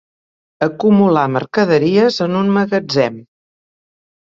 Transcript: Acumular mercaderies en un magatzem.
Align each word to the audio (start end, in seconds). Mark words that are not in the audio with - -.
Acumular 0.67 1.25
mercaderies 1.35 2.19
en 2.27 2.41
un 2.41 2.51
magatzem. 2.59 3.23